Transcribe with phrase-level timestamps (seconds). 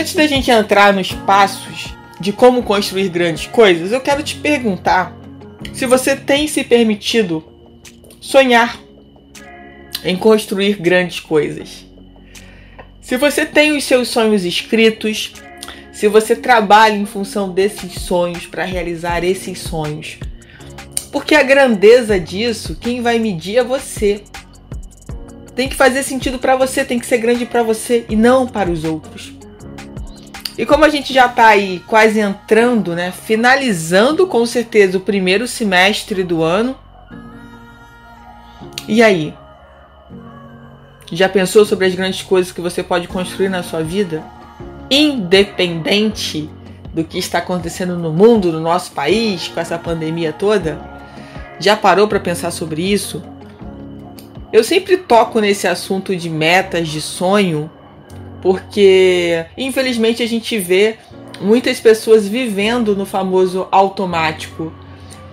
[0.00, 5.14] Antes da gente entrar nos passos de como construir grandes coisas, eu quero te perguntar
[5.74, 7.44] se você tem se permitido
[8.18, 8.80] sonhar
[10.02, 11.84] em construir grandes coisas.
[13.02, 15.34] Se você tem os seus sonhos escritos,
[15.92, 20.16] se você trabalha em função desses sonhos para realizar esses sonhos.
[21.12, 24.22] Porque a grandeza disso, quem vai medir é você.
[25.54, 28.70] Tem que fazer sentido para você, tem que ser grande para você e não para
[28.70, 29.39] os outros.
[30.60, 35.48] E como a gente já está aí quase entrando, né, finalizando com certeza o primeiro
[35.48, 36.76] semestre do ano.
[38.86, 39.32] E aí?
[41.10, 44.22] Já pensou sobre as grandes coisas que você pode construir na sua vida?
[44.90, 46.50] Independente
[46.92, 50.78] do que está acontecendo no mundo, no nosso país, com essa pandemia toda?
[51.58, 53.22] Já parou para pensar sobre isso?
[54.52, 57.70] Eu sempre toco nesse assunto de metas, de sonho,
[58.40, 60.96] porque infelizmente a gente vê
[61.40, 64.72] muitas pessoas vivendo no famoso automático,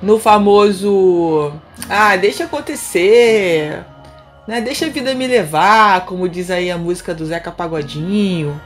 [0.02, 1.52] no famoso
[1.90, 3.84] ah, deixa acontecer,
[4.48, 4.62] né?
[4.62, 8.60] Deixa a vida me levar, como diz aí a música do Zeca Pagodinho.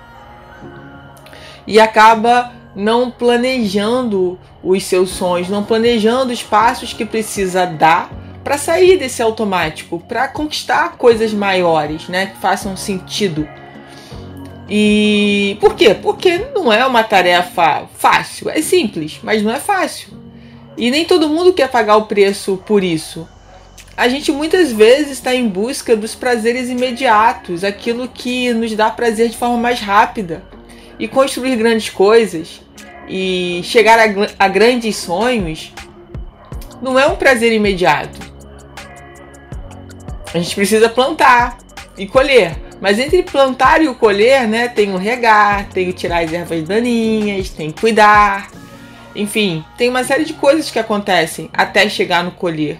[1.67, 8.09] E acaba não planejando os seus sonhos, não planejando os passos que precisa dar
[8.43, 13.47] para sair desse automático, para conquistar coisas maiores, né, que façam sentido
[14.73, 15.93] e por quê?
[15.93, 18.49] Porque não é uma tarefa fácil.
[18.49, 20.13] É simples, mas não é fácil.
[20.77, 23.27] E nem todo mundo quer pagar o preço por isso.
[23.97, 29.27] A gente muitas vezes está em busca dos prazeres imediatos, aquilo que nos dá prazer
[29.27, 30.41] de forma mais rápida.
[30.97, 32.61] E construir grandes coisas
[33.09, 34.05] e chegar a,
[34.39, 35.73] a grandes sonhos
[36.81, 38.17] não é um prazer imediato.
[40.33, 41.57] A gente precisa plantar
[41.97, 42.70] e colher.
[42.81, 46.63] Mas entre plantar e o colher, né, tem o regar, tem o tirar as ervas
[46.63, 48.49] daninhas, tem cuidar.
[49.15, 52.79] Enfim, tem uma série de coisas que acontecem até chegar no colher.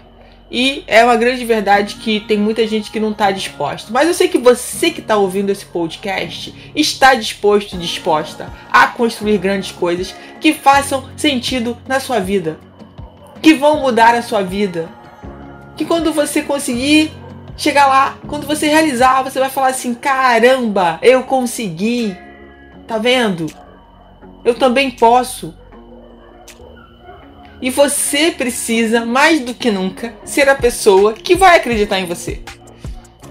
[0.52, 3.90] E é uma grande verdade que tem muita gente que não está disposta.
[3.90, 8.88] Mas eu sei que você que está ouvindo esse podcast está disposto e disposta a
[8.88, 12.60] construir grandes coisas que façam sentido na sua vida,
[13.42, 14.90] que vão mudar a sua vida.
[15.78, 17.14] Que quando você conseguir
[17.58, 22.16] chegar lá, quando você realizar, você vai falar assim: caramba, eu consegui.
[22.88, 23.48] Tá vendo?
[24.44, 25.56] Eu também posso.
[27.62, 32.42] E você precisa, mais do que nunca, ser a pessoa que vai acreditar em você.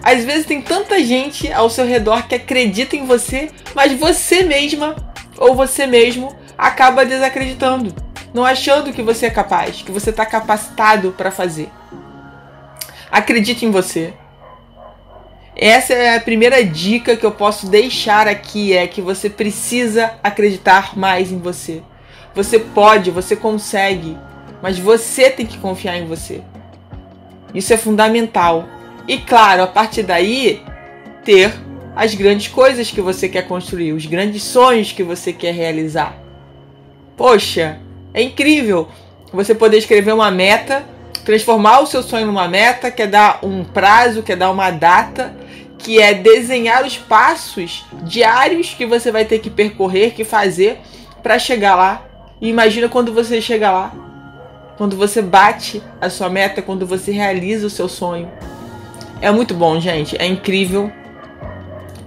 [0.02, 4.96] Às vezes tem tanta gente ao seu redor que acredita em você, mas você mesma
[5.36, 7.94] ou você mesmo acaba desacreditando,
[8.32, 11.70] não achando que você é capaz, que você está capacitado para fazer.
[13.10, 14.12] Acredite em você.
[15.56, 20.96] Essa é a primeira dica que eu posso deixar aqui é que você precisa acreditar
[20.96, 21.82] mais em você.
[22.34, 24.16] Você pode, você consegue,
[24.62, 26.40] mas você tem que confiar em você.
[27.52, 28.68] Isso é fundamental.
[29.08, 30.62] E claro, a partir daí,
[31.24, 31.52] ter
[31.96, 36.16] as grandes coisas que você quer construir, os grandes sonhos que você quer realizar.
[37.16, 37.80] Poxa,
[38.14, 38.88] é incrível
[39.32, 40.84] você poder escrever uma meta
[41.24, 45.34] transformar o seu sonho numa meta, quer dar um prazo, quer dar uma data,
[45.78, 50.78] que é desenhar os passos diários que você vai ter que percorrer, que fazer
[51.22, 52.06] para chegar lá.
[52.40, 53.92] E imagina quando você chega lá,
[54.76, 58.30] quando você bate a sua meta, quando você realiza o seu sonho.
[59.20, 60.90] É muito bom, gente, é incrível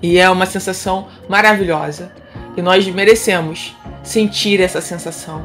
[0.01, 2.11] e é uma sensação maravilhosa.
[2.57, 5.43] E nós merecemos sentir essa sensação.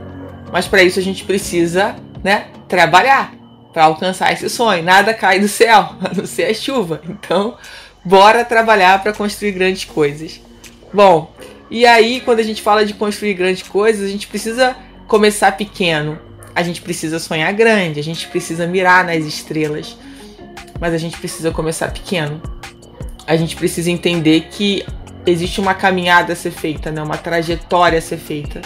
[0.52, 3.37] Mas para isso a gente precisa, né, trabalhar
[3.78, 4.82] para alcançar esse sonho.
[4.82, 7.00] Nada cai do céu, a não ser a chuva.
[7.08, 7.56] Então,
[8.04, 10.40] bora trabalhar para construir grandes coisas.
[10.92, 11.32] Bom,
[11.70, 14.76] e aí quando a gente fala de construir grandes coisas, a gente precisa
[15.06, 16.18] começar pequeno.
[16.56, 19.96] A gente precisa sonhar grande, a gente precisa mirar nas estrelas.
[20.80, 22.42] Mas a gente precisa começar pequeno.
[23.28, 24.84] A gente precisa entender que
[25.24, 27.00] existe uma caminhada a ser feita, né?
[27.00, 28.60] uma trajetória a ser feita.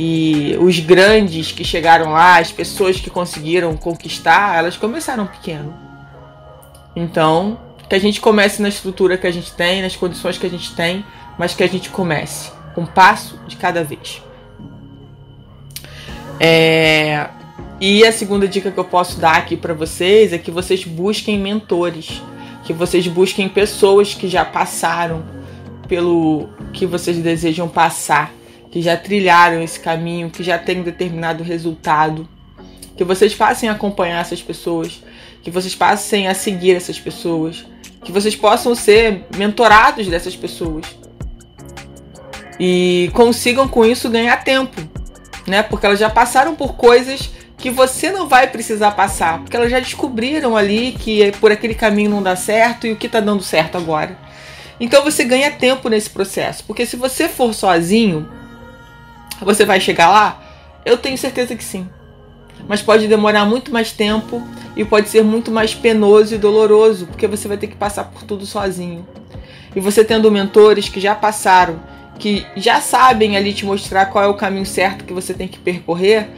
[0.00, 5.74] E os grandes que chegaram lá, as pessoas que conseguiram conquistar, elas começaram pequeno.
[6.94, 7.58] Então,
[7.88, 10.72] que a gente comece na estrutura que a gente tem, nas condições que a gente
[10.76, 11.04] tem,
[11.36, 12.52] mas que a gente comece.
[12.76, 14.22] um passo de cada vez.
[16.38, 17.26] É,
[17.80, 21.36] e a segunda dica que eu posso dar aqui para vocês é que vocês busquem
[21.36, 22.22] mentores,
[22.62, 25.24] que vocês busquem pessoas que já passaram
[25.88, 28.32] pelo que vocês desejam passar,
[28.70, 32.28] que já trilharam esse caminho, que já têm determinado resultado,
[32.96, 35.02] que vocês passem a acompanhar essas pessoas,
[35.42, 37.64] que vocês passem a seguir essas pessoas,
[38.04, 40.84] que vocês possam ser mentorados dessas pessoas
[42.58, 44.80] e consigam com isso ganhar tempo,
[45.46, 45.62] né?
[45.62, 49.80] Porque elas já passaram por coisas que você não vai precisar passar, porque elas já
[49.80, 53.76] descobriram ali que por aquele caminho não dá certo e o que está dando certo
[53.76, 54.16] agora.
[54.80, 58.28] Então você ganha tempo nesse processo, porque se você for sozinho,
[59.44, 60.42] você vai chegar lá?
[60.84, 61.88] Eu tenho certeza que sim.
[62.66, 64.42] Mas pode demorar muito mais tempo
[64.76, 68.22] e pode ser muito mais penoso e doloroso, porque você vai ter que passar por
[68.22, 69.06] tudo sozinho.
[69.74, 71.80] E você tendo mentores que já passaram,
[72.18, 75.58] que já sabem ali te mostrar qual é o caminho certo que você tem que
[75.58, 76.28] percorrer,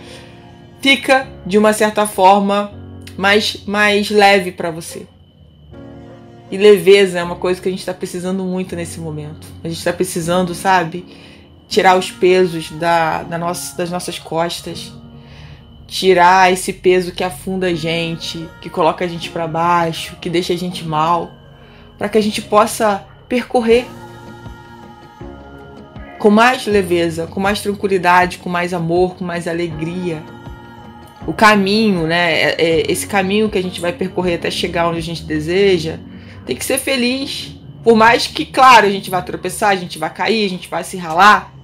[0.80, 2.72] fica de uma certa forma
[3.16, 5.06] mais, mais leve para você.
[6.50, 9.46] E leveza é uma coisa que a gente está precisando muito nesse momento.
[9.62, 11.06] A gente está precisando, sabe,
[11.70, 14.92] tirar os pesos da, da nossa, das nossas costas,
[15.86, 20.52] tirar esse peso que afunda a gente, que coloca a gente para baixo, que deixa
[20.52, 21.32] a gente mal,
[21.96, 23.86] para que a gente possa percorrer
[26.18, 30.22] com mais leveza, com mais tranquilidade, com mais amor, com mais alegria
[31.26, 32.42] o caminho, né?
[32.42, 35.98] É, é, esse caminho que a gente vai percorrer até chegar onde a gente deseja,
[36.44, 37.54] tem que ser feliz.
[37.84, 40.84] Por mais que, claro, a gente vai tropeçar, a gente vai cair, a gente vai
[40.84, 41.54] se ralar,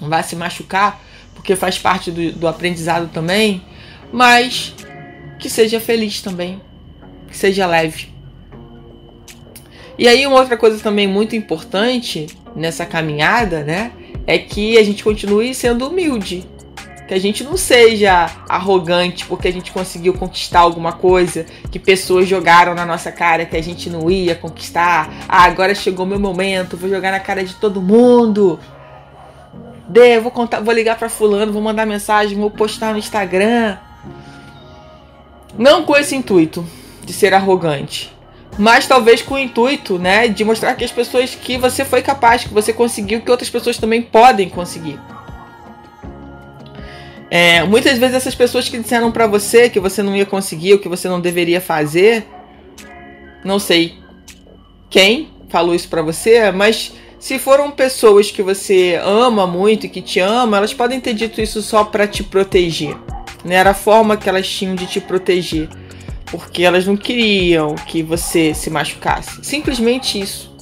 [0.00, 1.00] vai se machucar,
[1.34, 3.62] porque faz parte do, do aprendizado também,
[4.12, 4.74] mas
[5.38, 6.60] que seja feliz também,
[7.28, 8.08] que seja leve.
[9.98, 13.92] E aí, uma outra coisa também muito importante nessa caminhada, né,
[14.26, 16.46] é que a gente continue sendo humilde
[17.08, 22.28] que a gente não seja arrogante porque a gente conseguiu conquistar alguma coisa que pessoas
[22.28, 25.10] jogaram na nossa cara que a gente não ia conquistar.
[25.26, 28.60] Ah, agora chegou meu momento, vou jogar na cara de todo mundo.
[29.88, 33.78] Dê, vou contar, vou ligar para fulano, vou mandar mensagem, vou postar no Instagram.
[35.56, 36.64] Não com esse intuito
[37.02, 38.14] de ser arrogante,
[38.58, 42.44] mas talvez com o intuito, né, de mostrar que as pessoas que você foi capaz,
[42.44, 45.00] que você conseguiu, que outras pessoas também podem conseguir.
[47.30, 50.78] É, muitas vezes essas pessoas que disseram para você que você não ia conseguir, ou
[50.78, 52.26] que você não deveria fazer,
[53.44, 53.96] não sei
[54.90, 60.00] quem falou isso para você, mas se foram pessoas que você ama muito e que
[60.00, 62.96] te ama, elas podem ter dito isso só para te proteger.
[63.44, 63.56] Né?
[63.56, 65.68] Era a forma que elas tinham de te proteger,
[66.26, 69.44] porque elas não queriam que você se machucasse.
[69.44, 70.56] Simplesmente isso.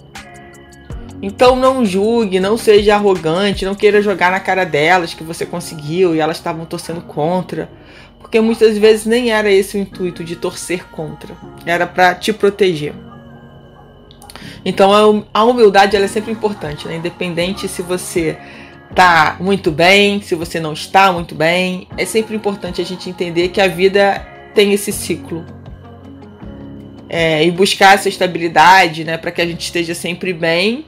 [1.20, 6.14] Então não julgue, não seja arrogante, não queira jogar na cara delas que você conseguiu
[6.14, 7.70] e elas estavam torcendo contra.
[8.18, 12.94] Porque muitas vezes nem era esse o intuito de torcer contra, era para te proteger.
[14.64, 16.96] Então a humildade é sempre importante, né?
[16.96, 18.36] independente se você
[18.94, 23.48] tá muito bem, se você não está muito bem, é sempre importante a gente entender
[23.48, 25.44] que a vida tem esse ciclo.
[27.08, 30.84] É, e buscar essa estabilidade, né, para que a gente esteja sempre bem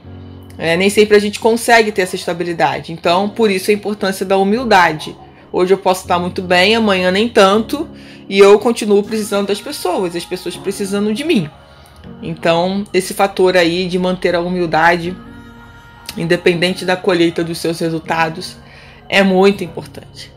[0.59, 2.91] é, nem sempre a gente consegue ter essa estabilidade.
[2.91, 5.15] Então, por isso a importância da humildade.
[5.53, 7.87] Hoje eu posso estar muito bem, amanhã nem tanto,
[8.27, 11.49] e eu continuo precisando das pessoas, as pessoas precisando de mim.
[12.21, 15.15] Então, esse fator aí de manter a humildade,
[16.17, 18.57] independente da colheita dos seus resultados,
[19.07, 20.31] é muito importante.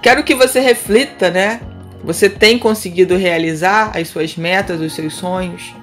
[0.00, 1.60] Quero que você reflita, né?
[2.04, 5.74] Você tem conseguido realizar as suas metas, os seus sonhos?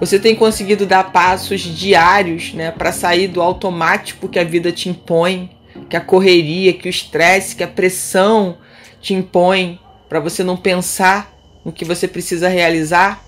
[0.00, 4.88] Você tem conseguido dar passos diários, né, para sair do automático que a vida te
[4.88, 5.50] impõe,
[5.88, 8.58] que a correria, que o estresse, que a pressão
[9.00, 11.32] te impõe, para você não pensar
[11.64, 13.24] no que você precisa realizar?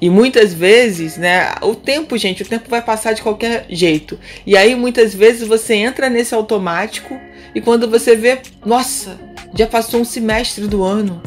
[0.00, 4.18] E muitas vezes, né, o tempo, gente, o tempo vai passar de qualquer jeito.
[4.46, 7.20] E aí muitas vezes você entra nesse automático
[7.54, 9.20] e quando você vê, nossa,
[9.54, 11.20] já passou um semestre do ano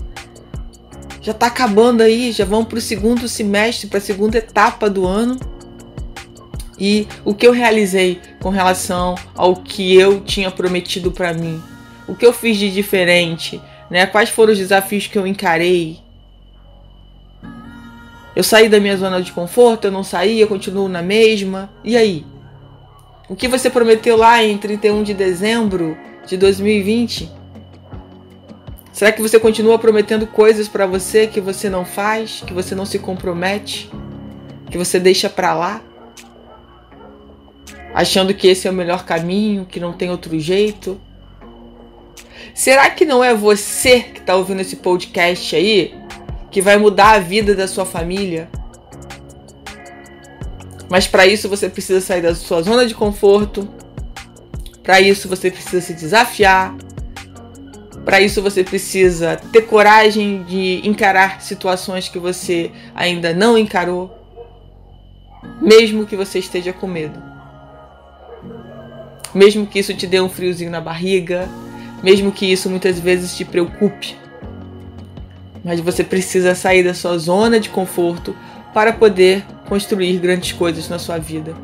[1.24, 5.08] já está acabando aí, já vamos para o segundo semestre, para a segunda etapa do
[5.08, 5.40] ano.
[6.78, 11.64] E o que eu realizei com relação ao que eu tinha prometido para mim?
[12.10, 13.62] O que eu fiz de diferente?
[13.90, 14.06] Né?
[14.06, 16.00] Quais foram os desafios que eu encarei?
[18.36, 21.70] Eu saí da minha zona de conforto, eu não saí, eu continuo na mesma.
[21.84, 22.26] E aí?
[23.30, 27.32] O que você prometeu lá em 31 de dezembro de 2020?
[28.92, 32.86] Será que você continua prometendo coisas para você que você não faz, que você não
[32.86, 33.90] se compromete,
[34.70, 35.82] que você deixa para lá?
[37.94, 41.00] achando que esse é o melhor caminho, que não tem outro jeito.
[42.54, 45.96] Será que não é você que está ouvindo esse podcast aí
[46.52, 48.48] que vai mudar a vida da sua família?
[50.88, 53.68] Mas para isso você precisa sair da sua zona de conforto.
[54.84, 56.76] Para isso você precisa se desafiar.
[58.06, 64.12] Para isso você precisa ter coragem de encarar situações que você ainda não encarou,
[65.62, 67.18] mesmo que você esteja com medo.
[69.34, 71.50] Mesmo que isso te dê um friozinho na barriga,
[72.04, 74.16] mesmo que isso muitas vezes te preocupe.
[75.64, 78.36] Mas você precisa sair da sua zona de conforto
[78.74, 81.56] para poder construir grandes coisas na sua vida.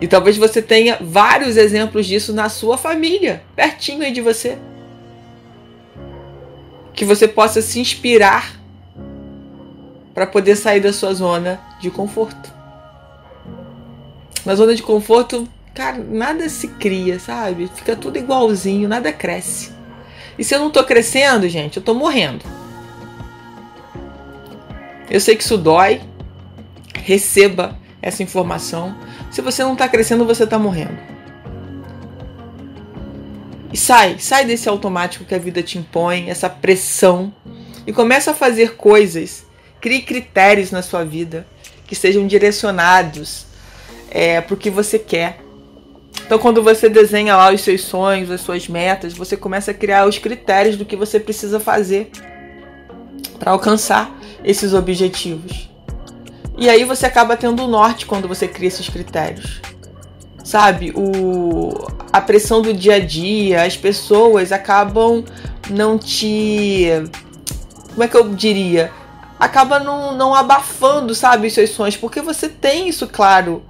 [0.00, 4.58] E talvez você tenha vários exemplos disso na sua família, pertinho aí de você.
[6.92, 8.60] Que você possa se inspirar
[10.12, 12.52] para poder sair da sua zona de conforto.
[14.44, 17.70] Na zona de conforto, cara, nada se cria, sabe?
[17.74, 19.70] Fica tudo igualzinho, nada cresce.
[20.38, 22.44] E se eu não tô crescendo, gente, eu tô morrendo.
[25.10, 26.00] Eu sei que isso dói.
[26.94, 28.96] Receba essa informação.
[29.30, 30.98] Se você não está crescendo, você está morrendo.
[33.70, 37.32] E sai, sai desse automático que a vida te impõe, essa pressão,
[37.86, 39.44] e começa a fazer coisas,
[39.80, 41.46] crie critérios na sua vida
[41.86, 43.46] que sejam direcionados
[44.10, 45.45] é, para o que você quer.
[46.24, 50.06] Então, quando você desenha lá os seus sonhos, as suas metas, você começa a criar
[50.06, 52.10] os critérios do que você precisa fazer
[53.38, 55.68] para alcançar esses objetivos.
[56.58, 59.60] E aí você acaba tendo o norte quando você cria esses critérios.
[60.42, 61.72] Sabe, o,
[62.12, 65.24] a pressão do dia a dia, as pessoas acabam
[65.68, 66.86] não te.
[67.90, 68.92] Como é que eu diria?
[69.38, 73.62] Acaba não, não abafando, sabe, os seus sonhos, porque você tem isso claro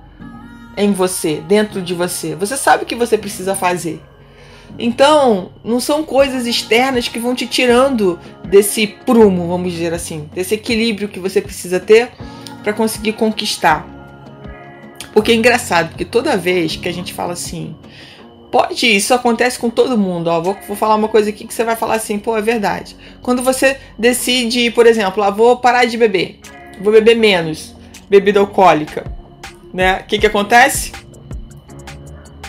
[0.76, 2.34] em você, dentro de você.
[2.34, 4.02] Você sabe o que você precisa fazer.
[4.78, 10.54] Então, não são coisas externas que vão te tirando desse prumo, vamos dizer assim, desse
[10.54, 12.10] equilíbrio que você precisa ter
[12.62, 13.86] para conseguir conquistar.
[15.12, 17.74] Porque é engraçado, porque toda vez que a gente fala assim,
[18.50, 21.64] pode, isso acontece com todo mundo, ó, vou, vou falar uma coisa aqui que você
[21.64, 22.96] vai falar assim, pô, é verdade.
[23.22, 26.38] Quando você decide, por exemplo, ah, vou parar de beber,
[26.80, 27.74] vou beber menos
[28.08, 29.04] bebida alcoólica,
[29.76, 30.00] né?
[30.00, 30.90] O que que acontece?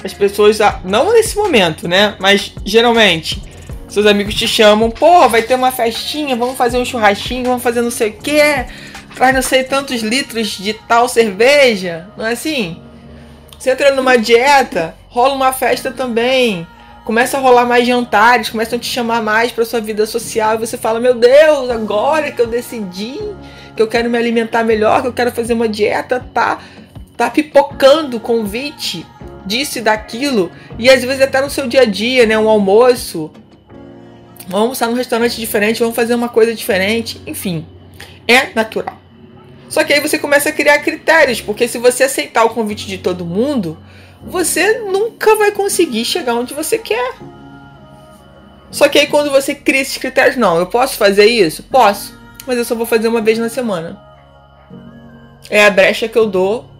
[0.03, 2.15] as pessoas, não nesse momento, né?
[2.19, 3.41] Mas geralmente,
[3.87, 7.81] seus amigos te chamam, pô, vai ter uma festinha, vamos fazer um churrasquinho, vamos fazer
[7.81, 8.39] não sei o que,
[9.15, 12.81] traz não sei tantos litros de tal cerveja, não é assim?
[13.57, 16.65] Você entra numa dieta, rola uma festa também.
[17.03, 20.57] Começa a rolar mais jantares, começam a te chamar mais para sua vida social e
[20.57, 23.17] você fala: "Meu Deus, agora que eu decidi
[23.75, 26.59] que eu quero me alimentar melhor, que eu quero fazer uma dieta, tá
[27.17, 29.05] tá pipocando convite
[29.45, 32.37] disso e daquilo, e às vezes até no seu dia a dia, né?
[32.37, 33.31] Um almoço.
[34.41, 37.65] Vamos almoçar num restaurante diferente, vamos fazer uma coisa diferente, enfim.
[38.27, 38.97] É natural.
[39.67, 42.97] Só que aí você começa a criar critérios, porque se você aceitar o convite de
[42.97, 43.77] todo mundo,
[44.23, 47.15] você nunca vai conseguir chegar onde você quer.
[48.71, 51.63] Só que aí quando você cria esses critérios, não, eu posso fazer isso?
[51.63, 54.01] Posso, mas eu só vou fazer uma vez na semana.
[55.49, 56.76] É a brecha que eu dou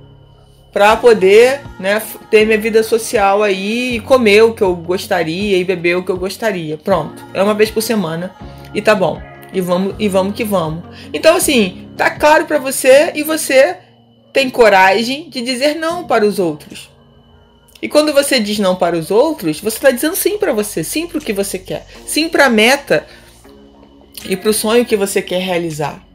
[0.78, 5.64] para poder né, ter minha vida social aí e comer o que eu gostaria e
[5.64, 6.78] beber o que eu gostaria.
[6.78, 8.36] Pronto, é uma vez por semana
[8.76, 9.20] e tá bom.
[9.52, 10.84] E vamos e vamos que vamos.
[11.12, 13.78] Então assim, tá claro para você e você
[14.32, 16.92] tem coragem de dizer não para os outros.
[17.82, 21.08] E quando você diz não para os outros, você está dizendo sim para você, sim
[21.08, 23.04] para o que você quer, sim para meta
[24.30, 26.07] e para o sonho que você quer realizar.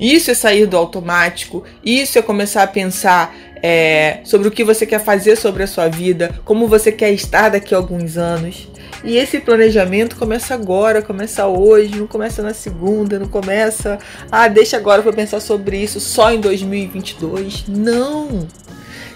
[0.00, 4.86] Isso é sair do automático, isso é começar a pensar é, sobre o que você
[4.86, 8.68] quer fazer sobre a sua vida, como você quer estar daqui a alguns anos.
[9.04, 13.98] E esse planejamento começa agora, começa hoje, não começa na segunda, não começa,
[14.30, 17.64] ah, deixa agora para pensar sobre isso só em 2022.
[17.68, 18.46] Não!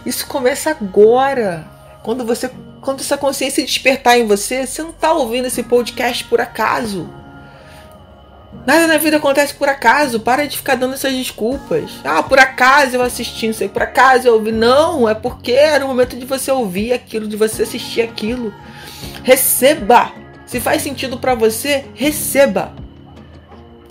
[0.06, 1.66] Isso começa agora.
[2.02, 2.50] Quando você,
[2.80, 7.08] quando essa consciência despertar em você, você não está ouvindo esse podcast por acaso.
[8.66, 10.20] Nada na vida acontece por acaso.
[10.20, 11.90] Para de ficar dando essas desculpas.
[12.02, 14.52] Ah, por acaso eu assisti isso aí, por acaso eu ouvi.
[14.52, 18.54] Não, é porque era o momento de você ouvir aquilo, de você assistir aquilo.
[19.22, 20.12] Receba.
[20.46, 22.74] Se faz sentido para você, receba.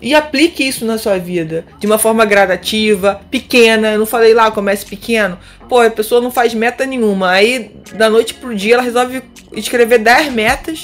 [0.02, 3.94] E aplique isso na sua vida de uma forma gradativa, pequena.
[3.94, 5.40] Eu não falei lá, comece pequeno.
[5.70, 7.32] Pô, a pessoa não faz meta nenhuma.
[7.32, 10.84] Aí, da noite pro dia, ela resolve escrever 10 metas.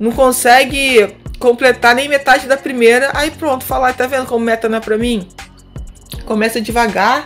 [0.00, 4.78] Não consegue completar nem metade da primeira, aí pronto, falar, tá vendo como meta não
[4.78, 5.28] é pra mim?
[6.24, 7.24] Começa devagar,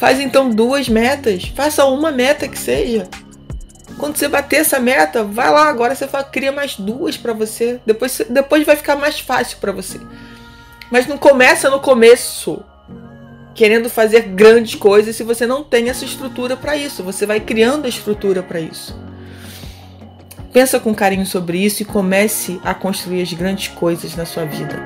[0.00, 3.06] Faz então duas metas, faça uma meta que seja.
[3.98, 7.78] Quando você bater essa meta, vai lá, agora você cria mais duas para você.
[7.84, 10.00] Depois, depois vai ficar mais fácil para você.
[10.90, 12.64] Mas não começa no começo
[13.54, 17.02] querendo fazer grandes coisas se você não tem essa estrutura para isso.
[17.02, 18.98] Você vai criando a estrutura para isso.
[20.52, 24.84] Pensa com carinho sobre isso e comece a construir as grandes coisas na sua vida.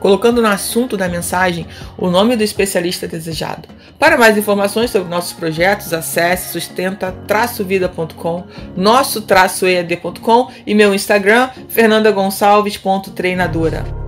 [0.00, 1.66] colocando no assunto da mensagem
[1.96, 3.68] o nome do especialista desejado.
[3.98, 8.44] Para mais informações sobre nossos projetos, acesse sustenta-vida.com,
[8.76, 14.07] nosso-ead.com e meu Instagram, fernandagonçalves.treinadora.